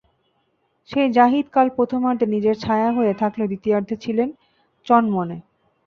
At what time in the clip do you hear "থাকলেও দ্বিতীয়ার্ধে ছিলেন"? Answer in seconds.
3.21-4.29